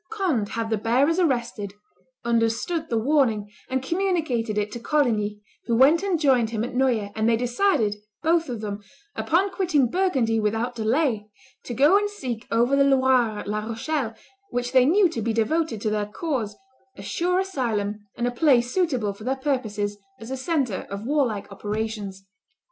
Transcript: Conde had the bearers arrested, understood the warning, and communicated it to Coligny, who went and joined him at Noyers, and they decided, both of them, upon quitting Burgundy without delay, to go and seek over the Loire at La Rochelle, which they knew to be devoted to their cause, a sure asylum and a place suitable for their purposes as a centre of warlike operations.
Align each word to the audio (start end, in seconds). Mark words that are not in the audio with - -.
Conde 0.09 0.49
had 0.53 0.71
the 0.71 0.79
bearers 0.79 1.19
arrested, 1.19 1.75
understood 2.25 2.89
the 2.89 2.97
warning, 2.97 3.51
and 3.69 3.83
communicated 3.83 4.57
it 4.57 4.71
to 4.71 4.79
Coligny, 4.79 5.43
who 5.67 5.75
went 5.75 6.01
and 6.01 6.19
joined 6.19 6.49
him 6.49 6.63
at 6.63 6.73
Noyers, 6.73 7.11
and 7.15 7.29
they 7.29 7.37
decided, 7.37 7.97
both 8.23 8.49
of 8.49 8.61
them, 8.61 8.81
upon 9.15 9.51
quitting 9.51 9.91
Burgundy 9.91 10.39
without 10.39 10.73
delay, 10.73 11.27
to 11.65 11.75
go 11.75 11.99
and 11.99 12.09
seek 12.09 12.47
over 12.49 12.75
the 12.75 12.83
Loire 12.83 13.37
at 13.41 13.47
La 13.47 13.59
Rochelle, 13.63 14.15
which 14.49 14.71
they 14.71 14.85
knew 14.87 15.07
to 15.07 15.21
be 15.21 15.33
devoted 15.33 15.79
to 15.81 15.91
their 15.91 16.07
cause, 16.07 16.57
a 16.97 17.03
sure 17.03 17.37
asylum 17.37 18.07
and 18.17 18.25
a 18.25 18.31
place 18.31 18.73
suitable 18.73 19.13
for 19.13 19.23
their 19.23 19.35
purposes 19.35 19.99
as 20.19 20.31
a 20.31 20.35
centre 20.35 20.87
of 20.89 21.05
warlike 21.05 21.45
operations. 21.51 22.25